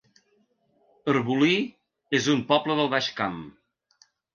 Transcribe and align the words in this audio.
Arbolí 1.13 1.59
es 2.21 2.33
un 2.37 2.45
poble 2.55 2.83
del 2.83 2.95
Baix 2.99 3.15
Camp 3.23 3.41